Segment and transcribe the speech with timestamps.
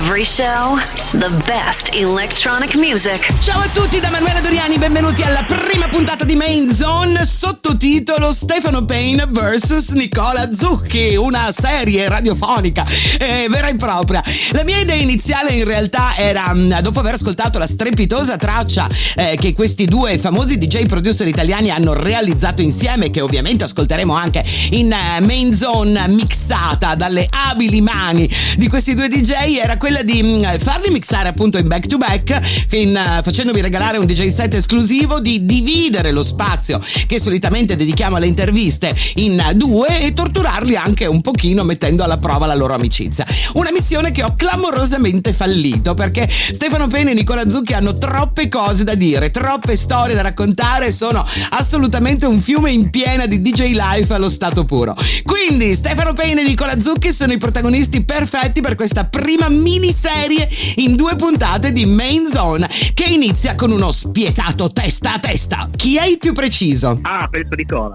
[0.00, 0.78] Every show,
[1.10, 3.26] the best electronic music.
[3.42, 8.84] Ciao a tutti da Manuela Doriani, benvenuti alla prima puntata di Main Zone, sottotitolo Stefano
[8.84, 12.86] Payne vs Nicola Zucchi, una serie radiofonica
[13.18, 14.22] eh, vera e propria.
[14.52, 18.86] La mia idea iniziale in realtà era, mm, dopo aver ascoltato la strepitosa traccia
[19.16, 24.44] eh, che questi due famosi DJ producer italiani hanno realizzato insieme, che ovviamente ascolteremo anche
[24.70, 30.22] in uh, Main Zone mixata dalle abili mani di questi due DJ, era quella di
[30.22, 34.28] mh, mm, farli mixare appunto in back to back, in, uh, facendomi regalare un DJ
[34.28, 40.76] set esclusivo, di dividere lo spazio che solitamente dedichiamo alle interviste in due e torturarli
[40.76, 43.26] anche un pochino mettendo alla prova la loro amicizia.
[43.54, 48.84] Una missione che ho clamorosamente fallito perché Stefano Pena e Nicola Zucchi hanno troppe cose
[48.84, 54.12] da dire, troppe storie da raccontare, sono assolutamente un fiume in piena di DJ Life
[54.12, 54.96] allo stato puro.
[55.24, 60.96] Quindi Stefano Pena e Nicola Zucchi sono i protagonisti perfetti per questa prima miniserie in
[60.96, 65.70] due puntate di Main Zone che inizia con uno spietato testa a testa.
[65.74, 66.98] Chi è il più preciso?
[67.02, 67.94] Ah, penso Nicola.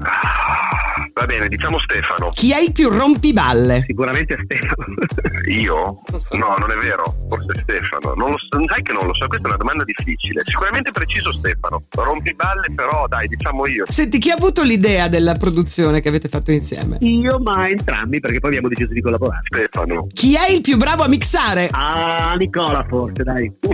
[1.14, 2.30] Va bene, diciamo Stefano.
[2.34, 3.84] Chi è il più rompiballe?
[3.86, 4.96] Sicuramente Stefano.
[5.48, 6.02] Io?
[6.32, 7.14] No, non è vero.
[7.30, 8.16] Forse Stefano.
[8.16, 10.42] Non lo so, sai che non lo so, questa è una domanda difficile.
[10.46, 11.84] Sicuramente preciso Stefano.
[11.92, 13.86] Rompiballe, però dai, diciamo io.
[13.88, 16.98] Senti, chi ha avuto l'idea della produzione che avete fatto insieme?
[17.02, 19.44] Io, ma entrambi, perché poi abbiamo deciso di collaborare.
[19.46, 20.08] Stefano.
[20.12, 21.70] Chi è il più bravo a mixare?
[21.76, 23.52] Ah, Nicola forse, dai.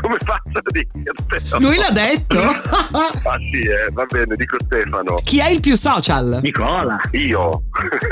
[0.00, 1.58] Come faccio a dirtelo?
[1.60, 2.40] Lui l'ha detto.
[2.92, 5.20] ah sì, eh, va bene, dico Stefano.
[5.22, 6.40] Chi è il più social?
[6.42, 6.98] Nicola.
[7.12, 7.62] Io.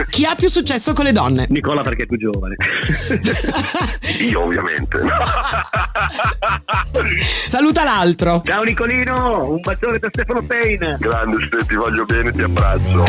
[0.09, 1.47] Chi ha più successo con le donne?
[1.49, 2.55] Nicola perché è più giovane.
[4.21, 5.01] io ovviamente.
[7.49, 8.41] Saluta l'altro.
[8.45, 10.97] Ciao Nicolino, un bacione da Stefano Payne.
[11.01, 13.05] Grande, Ste, ti voglio bene, ti abbraccio.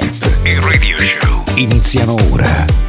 [0.00, 2.85] Set e radio show iniziano ora.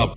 [0.00, 0.16] up.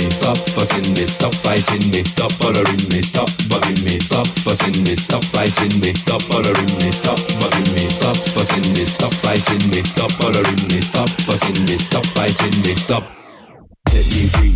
[0.11, 4.95] stop fussing me, stop fighting me, stop bothering me, stop bugging me, stop fussing me,
[4.95, 9.81] stop fighting me, stop bothering me, stop bugging me, stop fussing me, stop fighting me,
[9.81, 13.03] stop bothering me, stop fussing me, stop fighting me, stop.
[13.87, 14.55] Set me free,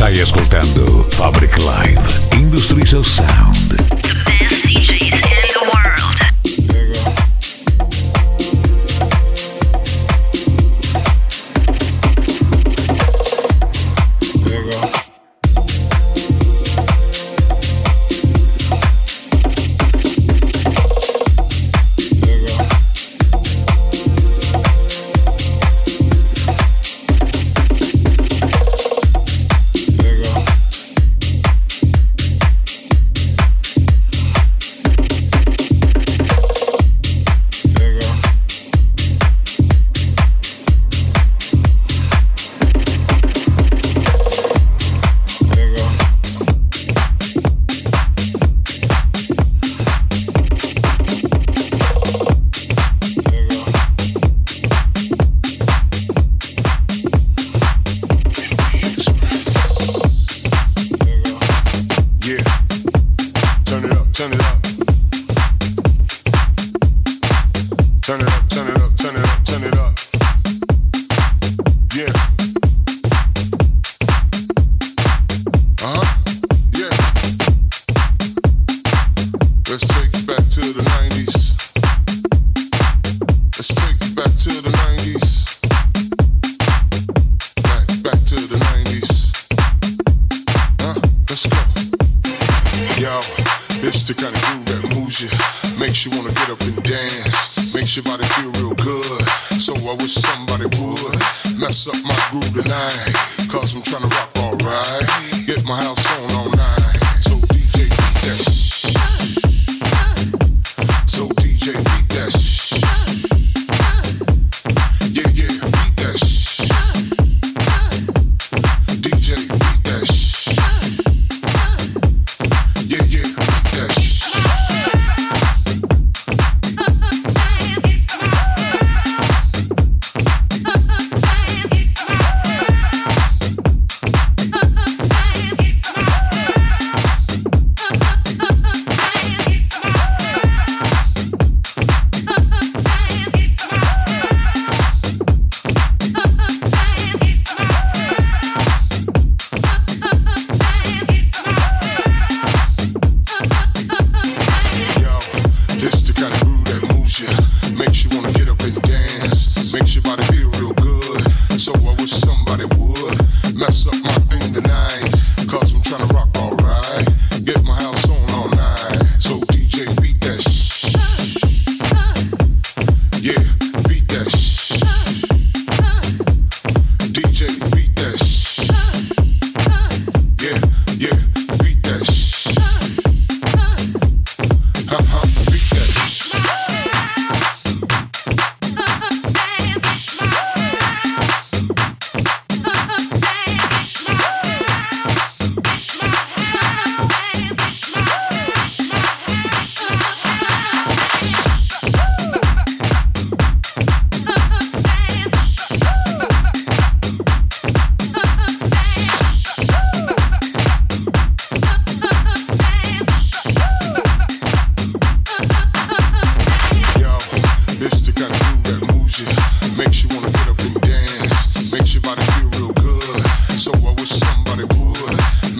[0.00, 3.74] Stai ascoltando Fabric Live Industries of Sound.
[4.24, 5.09] Best DJs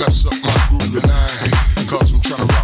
[0.00, 1.50] mess up my groove tonight.
[1.90, 2.59] Cause I'm trying to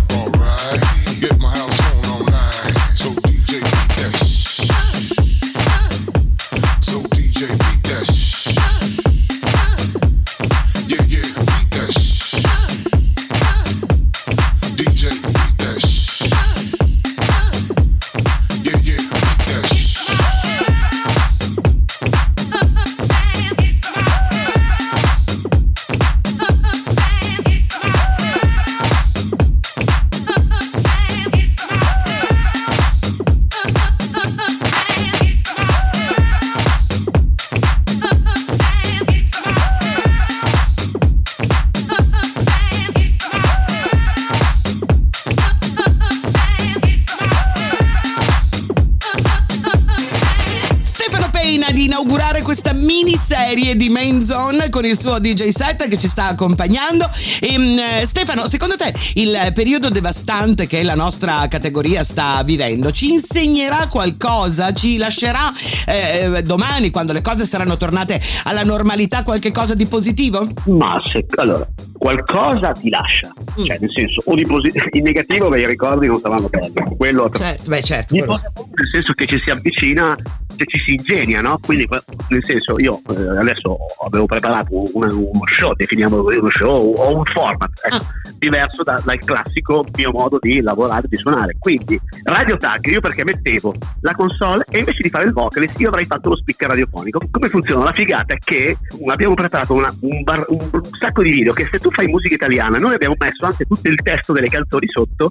[54.77, 57.09] con il suo DJ set che ci sta accompagnando.
[57.41, 62.91] E, mm, eh, Stefano, secondo te il periodo devastante che la nostra categoria sta vivendo
[62.91, 64.75] ci insegnerà qualcosa?
[64.75, 65.51] Ci lascerà
[65.87, 70.47] eh, domani, quando le cose saranno tornate alla normalità, qualche cosa di positivo?
[70.67, 71.67] Ma se, allora,
[71.97, 73.65] qualcosa ti lascia, Mm.
[73.65, 77.31] cioè nel senso, o di positivo, in negativo, beh, i ricordi non saranno belli, quello
[77.31, 78.13] Certo, beh, certo.
[78.13, 80.15] Di positivo nel senso che ci si avvicina,
[80.57, 81.59] se ci si ingegna, no?
[81.65, 81.87] Quindi
[82.29, 87.17] nel senso io eh, adesso avevo preparato un- uno show, definiamolo così, uno show o
[87.17, 88.05] un format ecco,
[88.39, 91.57] diverso da- dal classico mio modo di lavorare, di suonare.
[91.59, 95.89] Quindi Radio Tag, io perché mettevo la console e invece di fare il vocalist io
[95.89, 97.21] avrei fatto lo speaker radiofonico.
[97.31, 97.85] Come funziona?
[97.85, 98.77] La figata è che
[99.09, 102.35] abbiamo preparato una- un, bar- un- un sacco di video che se tu fai musica
[102.35, 105.31] italiana noi abbiamo messo anche tutto il testo delle canzoni sotto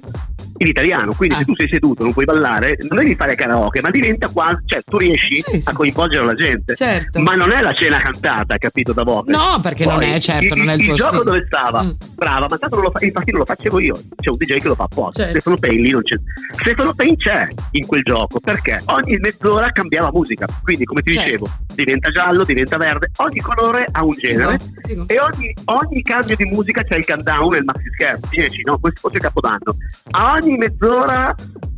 [0.58, 1.38] in italiano, quindi Ah.
[1.38, 4.80] se tu sei seduto non puoi ballare, non devi fare karaoke, ma diventa quasi, cioè
[4.84, 5.60] tu riesci Sì, sì.
[5.64, 6.74] a coinvolgere la gente.
[6.74, 7.20] Certo.
[7.20, 9.30] Ma non è la cena cantata, capito da voce.
[9.30, 11.24] No, perché non è, certo, non è il tuo gioco stile.
[11.24, 11.82] dove stava?
[11.82, 11.90] Mm.
[12.14, 14.68] Brava, ma tanto non lo fa, infatti non lo facevo io, c'è un DJ che
[14.68, 15.22] lo fa apposta.
[15.22, 15.40] Certo.
[15.40, 16.16] Stefano Payne lì non c'è.
[16.58, 20.46] Stefano Payne c'è in quel gioco perché ogni mezz'ora cambiava musica.
[20.62, 21.24] Quindi, come ti Certo.
[21.28, 24.58] dicevo, diventa giallo, diventa verde, ogni colore ha un genere.
[24.84, 25.04] Figo.
[25.08, 28.78] E ogni, ogni cambio di musica c'è il countdown e il maxi scherzo 10, no?
[28.78, 29.76] Questo fosse Capodanno.
[30.12, 31.34] A ogni mezz'ora,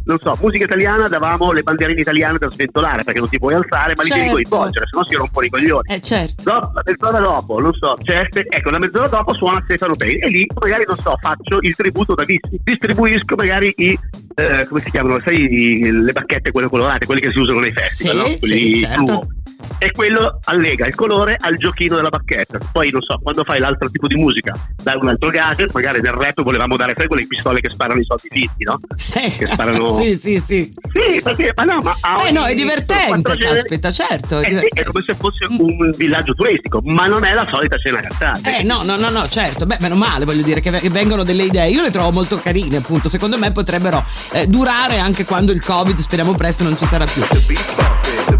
[0.08, 3.92] non so, musica italiana davamo le bandierine italiane da sventolare perché non ti puoi alzare,
[3.94, 4.34] ma li devi Certo.
[4.34, 5.94] coinvolgere, se no si rompono i coglioni.
[5.94, 6.42] Eh, certo.
[6.44, 10.18] Dopo, la mezz'ora dopo, non so, c'è Ste- ecco, la mezz'ora dopo suona Stefano Payne
[10.20, 13.98] e lì magari, non so, faccio il tributo da Vissi, distribuisco magari i,
[14.36, 17.72] eh, come si chiamano, sai, i- le bacchette, quelle colorate, quelle che si usano nei
[17.72, 18.38] festival, Sì, no?
[18.38, 19.26] Quelli sì, certo.
[19.78, 22.58] E quello allega il colore al giochino della bacchetta.
[22.72, 26.12] Poi, non so, quando fai l'altro tipo di musica, dai un altro gadget, magari nel
[26.12, 28.80] rap volevamo dare sai quelle pistole che sparano i soldi fitti, no?
[28.94, 29.36] Sì.
[29.36, 30.74] Che sparano- sì, sì, sì.
[30.92, 31.96] Sì, perché, ma no, ma
[32.26, 34.40] Eh no, è divertente, caspita, certo.
[34.40, 37.76] è Eh sì, è come se fosse un villaggio turistico, ma non è la solita
[37.76, 38.58] cena cantata.
[38.58, 41.68] Eh no, no, no, no, certo, beh, meno male, voglio dire che vengono delle idee,
[41.70, 45.96] io le trovo molto carine, appunto, secondo me potrebbero eh, durare anche quando il Covid,
[45.98, 47.22] speriamo presto, non ci sarà più.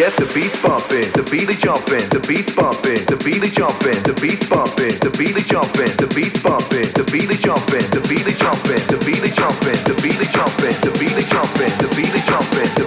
[0.00, 4.48] Get the beats bumping, the beat jumping, the beats bumping, the beat jumping, the beats
[4.48, 8.96] bumping, the beat jumping, the beats bumping, the beat is jumping, the beat jumping, the
[9.04, 12.79] beat jumping, the beat jumping, the beat jumping, the beat jumping, jumping,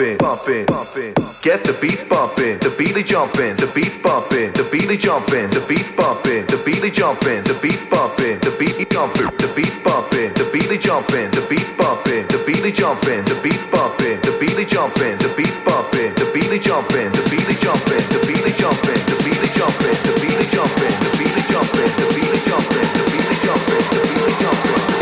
[0.00, 1.12] bumping, bumping, bumping.
[1.44, 5.92] Get the beats bumping, the beatly jumping, the beats bumping, the beatly jumping, the beats
[5.92, 10.78] bumping, the beatly jumping, the beats bumping, the beatly jumping, the beats bumping, the beatly
[10.80, 15.60] jumping, the beats bumping, the beatly jumping, the beats bumping, the beatly jumping, the beats
[15.68, 19.48] bumping, the beatly jumping, the beatly jumping, the beatly jumping, the beatly jumping, the beatly
[19.52, 24.32] jumping, the beatly jumping, the beatly jumping, the beatly jumping, the beatly jumping, the beatly
[24.40, 24.96] jumping, the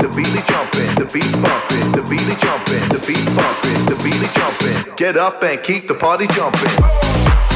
[0.08, 3.96] the beat is jumping, the beat bumping, the beat is jumping, the beat bumping, the
[4.02, 4.96] beat is jumping.
[4.96, 7.47] Get up and keep the party jumping.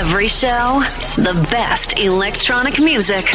[0.00, 0.82] Every show,
[1.16, 3.26] the best electronic music.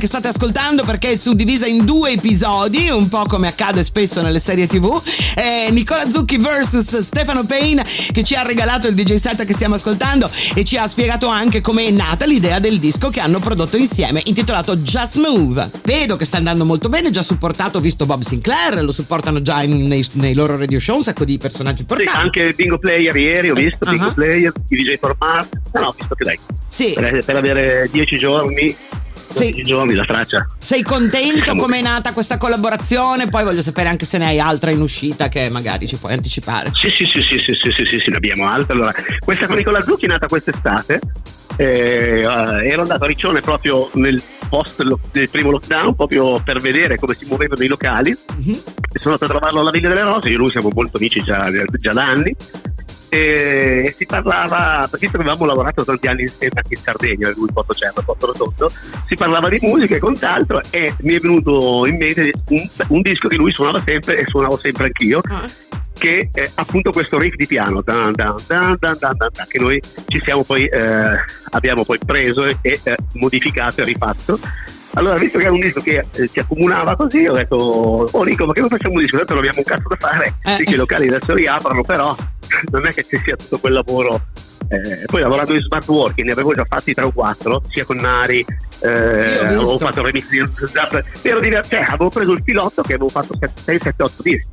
[0.00, 4.38] Che state ascoltando perché è suddivisa in due episodi, un po' come accade spesso nelle
[4.38, 5.00] serie TV.
[5.36, 9.74] Eh, Nicola Zucchi vs Stefano Payne che ci ha regalato il DJ set che stiamo
[9.74, 13.76] ascoltando e ci ha spiegato anche come è nata l'idea del disco che hanno prodotto
[13.76, 15.70] insieme, intitolato Just Move.
[15.84, 19.62] Vedo che sta andando molto bene, già supportato, ho visto Bob Sinclair, lo supportano già
[19.62, 22.18] in- nei, nei loro radio show un sacco di personaggi Sì, importanti.
[22.20, 23.90] anche Bingo Player ieri ho visto, Ah.
[23.90, 25.48] Bingo Player, i DJ for Mars.
[25.74, 26.38] No, no, visto che dai.
[26.66, 26.92] Sì.
[26.94, 28.74] Per, per avere dieci giorni,
[29.38, 30.46] 10 giorni la traccia.
[30.58, 33.28] Sei contento come è nata questa collaborazione?
[33.28, 36.70] Poi voglio sapere anche se ne hai altra in uscita che magari ci puoi anticipare.
[36.74, 38.74] Sì, sì, sì, sì, sì, sì, sì, sì, sì, ne abbiamo altre.
[38.74, 41.00] Allora, questa con Nicola Zucchi è nata quest'estate.
[41.56, 47.14] Eh, ero andato a Riccione proprio nel post del primo lockdown, proprio per vedere come
[47.14, 48.10] si muovevano i locali.
[48.10, 48.50] Mhm.
[48.50, 51.22] E sono andato a trovarlo alla Villa delle Rose, io e lui siamo molto amici
[51.22, 52.34] già, già da anni.
[53.10, 58.02] E si parlava, perché avevamo lavorato tanti anni insieme anche in Sardegna, lui Porto Cerno,
[58.02, 58.70] Porto Rotondo,
[59.08, 63.26] si parlava di musica e quant'altro e mi è venuto in mente un, un disco
[63.26, 65.44] che lui suonava sempre e suonavo sempre anch'io Ah.
[65.92, 68.78] che è appunto questo riff di piano dan, dan, dan,
[69.46, 74.38] che noi ci siamo poi eh, abbiamo poi preso e eh, modificato e rifatto
[74.94, 78.46] allora visto che era un disco che eh, si accomunava così ho detto oh Nico
[78.46, 79.16] ma che non facciamo un disco?
[79.18, 80.34] Tanto non abbiamo un cazzo da fare.
[80.42, 80.56] Eh.
[80.56, 82.16] sì che i locali adesso riaprono però
[82.70, 84.20] non è che ci sia tutto quel lavoro.
[84.68, 87.96] Eh, poi lavorando in smart working ne avevo già fatti tre o quattro sia con
[87.96, 88.44] Nari
[88.80, 89.78] eh, avevo visto.
[89.78, 94.02] fatto remix di Zap ero divertente avevo preso il pilotto che avevo fatto 6, 7,
[94.02, 94.48] 8 dischi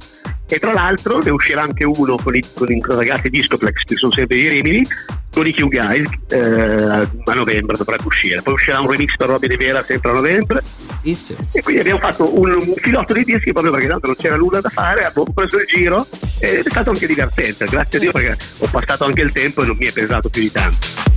[0.49, 4.11] e tra l'altro ne uscirà anche uno con i, con i ragazzi Discoplex che sono
[4.11, 4.85] sempre di Rimini
[5.29, 9.57] con i Q Guys eh, a novembre dovrebbe uscire poi uscirà un remix per De
[9.57, 10.63] Vera sempre a novembre
[11.01, 11.39] Bellissimo.
[11.51, 14.61] e quindi abbiamo fatto un, un filotto di dischi proprio perché tanto non c'era nulla
[14.61, 16.07] da fare abbiamo preso il giro
[16.39, 19.65] ed è stato anche divertente grazie a Dio perché ho passato anche il tempo e
[19.65, 21.15] non mi è pesato più di tanto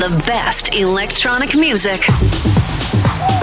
[0.00, 2.06] the best electronic music.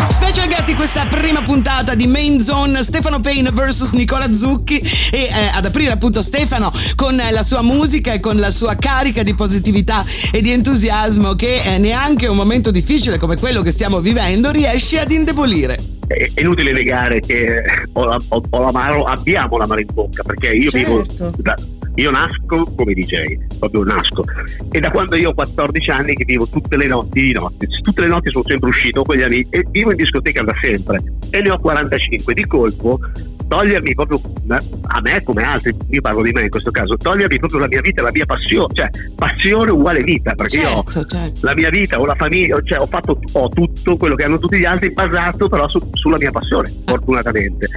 [0.10, 4.80] Special guest di questa prima puntata di Main Zone Stefano Payne vs Nicola Zucchi
[5.12, 8.76] e eh, ad aprire appunto Stefano con eh, la sua musica e con la sua
[8.76, 13.70] carica di positività e di entusiasmo che eh, neanche un momento difficile come quello che
[13.72, 15.78] stiamo vivendo riesce ad indebolire.
[16.08, 17.62] È inutile negare che
[17.94, 21.34] ho la- ho- ho l'amaro, abbiamo l'amaro in bocca perché io vivo Certo.
[21.38, 21.56] da-
[21.98, 24.24] io nasco come DJ, proprio nasco.
[24.72, 28.02] E da quando io ho 14 anni che vivo tutte le notti di notte, tutte
[28.02, 31.02] le notti sono sempre uscito con gli amici e vivo in discoteca da sempre.
[31.32, 32.34] E ne ho 45.
[32.34, 33.00] Di colpo
[33.48, 34.20] togliermi proprio
[34.50, 37.80] a me come altri, io parlo di me in questo caso, togliermi proprio la mia
[37.82, 41.40] vita, la mia passione, cioè passione uguale vita, perché io Certo, certo.
[41.46, 44.58] la mia vita o la famiglia, cioè ho fatto ho tutto quello che hanno tutti
[44.60, 47.68] gli altri basato però su- sulla mia passione, fortunatamente.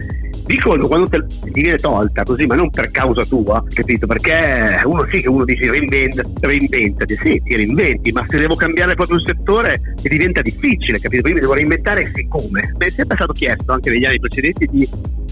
[0.50, 4.08] Dico quando te, ti viene tolta così, ma non per causa tua, capito?
[4.08, 8.96] Perché uno sì che uno dice reinventa, reinventati, sì, ti reinventi, ma se devo cambiare
[8.96, 11.22] proprio il settore diventa difficile, capito?
[11.22, 12.72] Quindi mi devo reinventare siccome.
[12.78, 14.88] Mi è sempre stato chiesto anche negli anni precedenti di,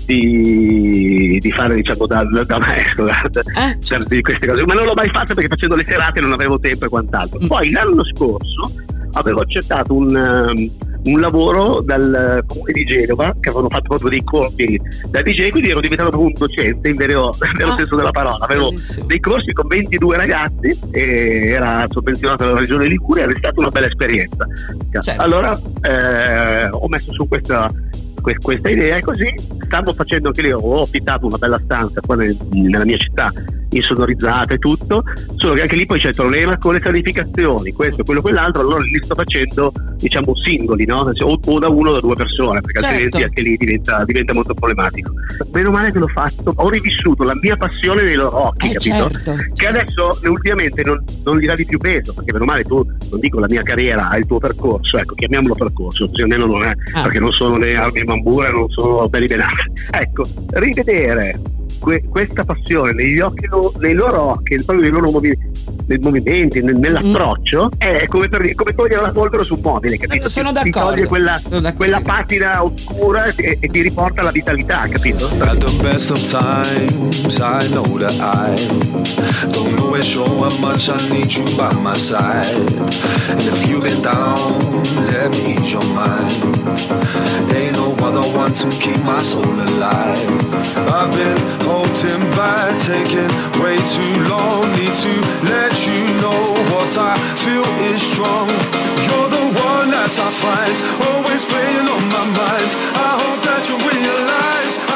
[0.06, 3.20] di, di fare diciamo da, da maestro da-
[3.70, 4.14] Eh, certo.
[4.14, 6.84] di queste cose, ma non l'ho mai fatto perché facendo le serate non avevo tempo
[6.84, 7.40] e quant'altro.
[7.42, 7.46] Mm.
[7.48, 8.72] Poi l'anno scorso
[9.14, 10.70] avevo accettato un, um,
[11.09, 15.70] un lavoro dal comune di Genova che avevano fatto proprio dei corsi da DJ, quindi
[15.70, 18.44] ero diventato proprio un docente in vero, nel vero Ah, senso della parola.
[18.44, 19.06] Avevo bellissimo.
[19.06, 23.70] dei corsi con 22 ragazzi e era sovvenzionato dalla regione Liguria ed è stata una
[23.70, 24.46] bella esperienza.
[25.00, 25.20] Certo.
[25.22, 27.86] Allora eh, ho messo su questa, que-
[28.37, 29.33] questa idea e così
[29.64, 33.33] stavo facendo anche lì, ho affittato una bella stanza qua nel- nella mia città
[33.70, 35.03] insonorizzata e tutto,
[35.37, 38.81] solo che anche lì poi c'è il problema con le sanificazioni, questo, quello, quell'altro, allora
[38.81, 41.01] li sto facendo diciamo singoli, no?
[41.22, 42.87] O, o da uno o da due persone, perché Certo.
[42.95, 45.12] altrimenti anche lì diventa, diventa molto problematico.
[45.53, 49.11] Meno male che l'ho fatto, ho rivissuto la mia passione nei loro occhi, Eh, capito?
[49.11, 49.37] certo.
[49.55, 52.76] che adesso ultimamente non, non gli dà di più peso, perché meno male tu,
[53.11, 56.72] non dico la mia carriera, il tuo percorso, ecco, chiamiamolo percorso, così almeno non è,
[56.95, 57.03] Ah.
[57.03, 57.74] perché non sono né
[58.18, 59.66] Armi Mambura, non sono Belli Benassi.
[59.90, 61.40] Ecco, rivedere
[61.82, 65.38] que- questa passione negli occhi, lo- nei loro occhi, proprio nei loro movi-
[65.86, 70.26] nei movimenti, nel- nell'approccio, è come, per, come togliere la polvere su un mobile, capito?
[70.26, 70.94] Eh, sono Ti- ti d'accordo.
[70.94, 71.76] toglie quella, Sono d'accordo.
[71.76, 75.24] quella patina oscura e, e ti riporta alla vitalità, capito?
[75.40, 78.54] At the best of times, I know that I
[79.52, 82.54] don't know and show how much I need you by my side.
[83.30, 84.67] And if you've been down,
[85.12, 86.33] let me ease your mind.
[87.55, 90.29] Ain't no other one to keep my soul alive.
[90.89, 94.70] I've been holding back, taking way too long.
[94.79, 95.14] Need to
[95.53, 97.14] let you know what I
[97.45, 98.49] feel is strong.
[99.07, 100.76] You're the one that I find,
[101.11, 102.70] always playing on my mind.
[103.09, 104.88] I hope that you realize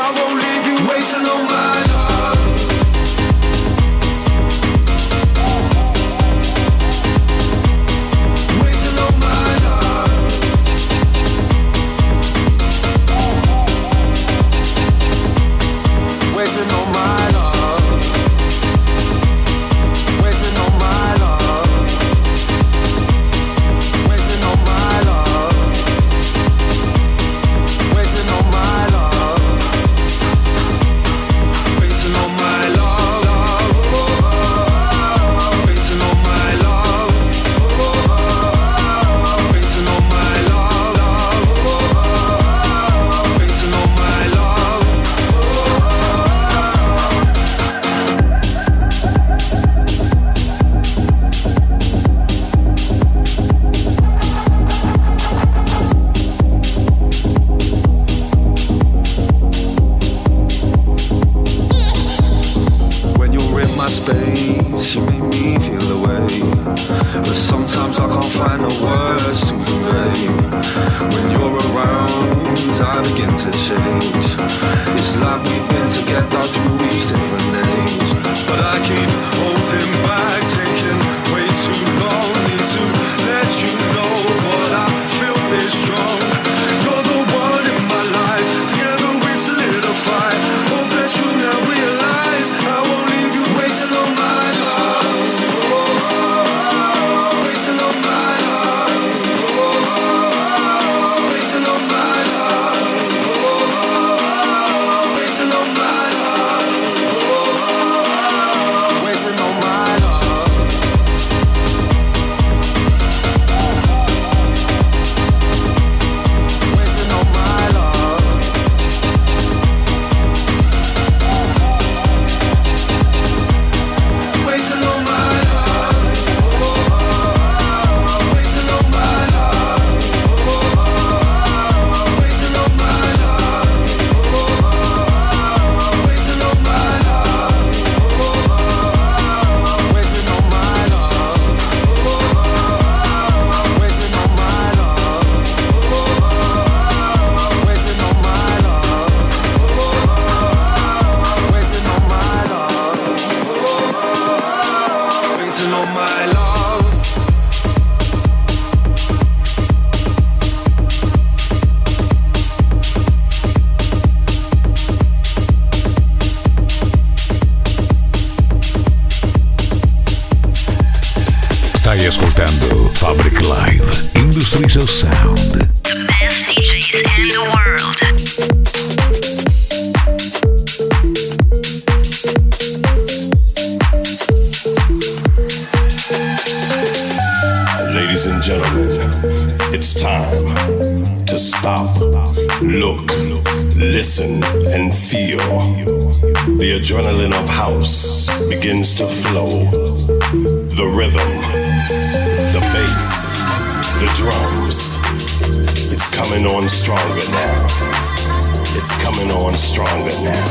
[208.82, 210.42] It's coming on stronger now.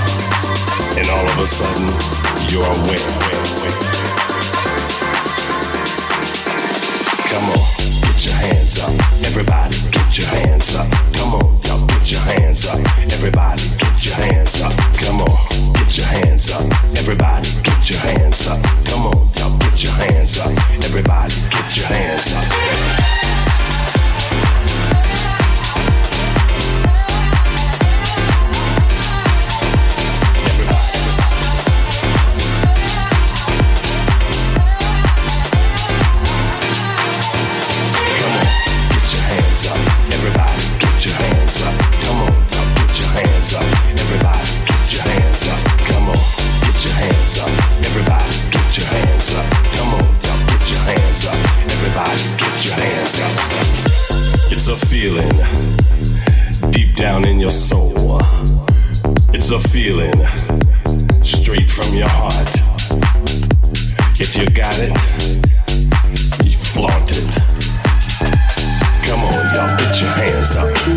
[0.95, 1.83] And all of a sudden,
[2.47, 3.11] you're aware.
[7.27, 7.59] Come on,
[8.07, 8.95] get your hands up.
[9.27, 10.87] Everybody, get your hands up.
[11.11, 12.79] Come on, y'all, get your hands up.
[13.11, 14.71] Everybody, get your hands up.
[14.95, 16.63] Come on, get your hands up.
[16.95, 18.63] Everybody, get your hands up.
[18.85, 20.51] Come on, y'all, get your hands up.
[20.87, 23.20] Everybody, get your hands up.
[53.13, 55.27] It's a feeling
[56.71, 58.21] deep down in your soul.
[59.33, 60.13] It's a feeling
[61.21, 62.55] straight from your heart.
[64.17, 65.10] If you got it,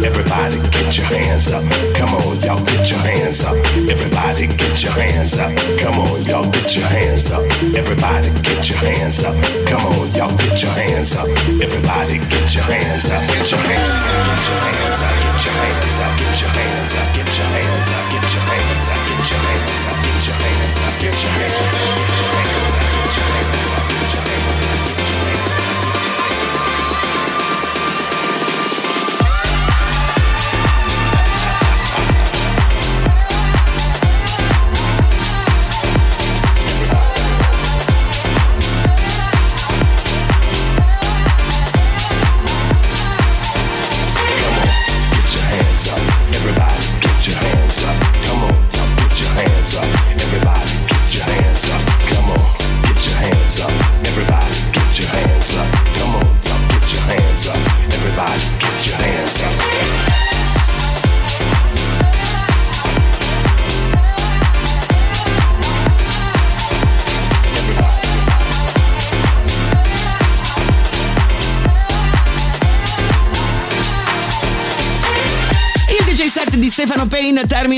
[0.05, 1.65] Everybody, get your hands up.
[1.95, 3.57] Come on, y'all, get your hands up.
[3.89, 5.51] Everybody, get your hands up.
[5.79, 7.43] Come on, y'all, get your hands up.
[7.75, 9.35] Everybody, get your hands up.
[9.67, 11.27] Come on, y'all, get your hands up.
[11.65, 13.21] Everybody, get your hands up.
[13.29, 14.27] Get your hands up.
[14.29, 15.15] Get your hands up.
[15.25, 16.19] Get your hands up.
[16.19, 17.24] Get your hands up.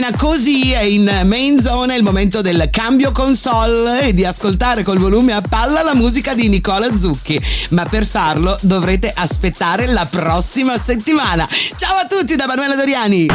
[0.06, 4.84] Termina così e in main zone è il momento del cambio console e di ascoltare
[4.84, 7.40] col volume a palla la musica di Nicola Zucchi.
[7.70, 11.48] Ma per farlo dovrete aspettare la prossima settimana.
[11.76, 13.26] Ciao a tutti da Manuela Doriani.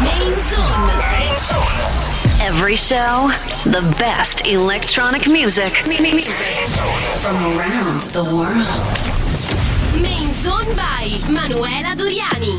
[0.00, 0.92] Main Zone.
[2.40, 3.30] Every show,
[3.64, 5.82] the best electronic music.
[7.20, 8.66] From around the world.
[10.00, 12.58] Main Zone by Manuela Doriani.